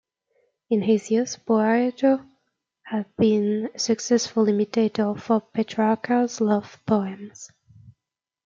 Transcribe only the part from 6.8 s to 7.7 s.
poems.